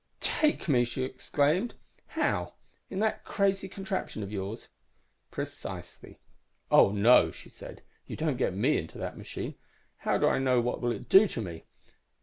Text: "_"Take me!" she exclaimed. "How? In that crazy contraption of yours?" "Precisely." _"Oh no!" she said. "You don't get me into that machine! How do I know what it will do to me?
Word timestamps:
"_"Take 0.19 0.67
me!" 0.67 0.83
she 0.83 1.03
exclaimed. 1.03 1.75
"How? 2.17 2.53
In 2.89 2.97
that 3.01 3.23
crazy 3.23 3.69
contraption 3.69 4.23
of 4.23 4.31
yours?" 4.31 4.67
"Precisely." 5.29 6.17
_"Oh 6.71 6.91
no!" 6.91 7.29
she 7.29 7.49
said. 7.49 7.83
"You 8.07 8.15
don't 8.15 8.37
get 8.37 8.55
me 8.55 8.79
into 8.79 8.97
that 8.97 9.15
machine! 9.15 9.53
How 9.97 10.17
do 10.17 10.25
I 10.25 10.39
know 10.39 10.59
what 10.59 10.77
it 10.77 10.81
will 10.81 10.97
do 10.97 11.27
to 11.27 11.41
me? 11.43 11.65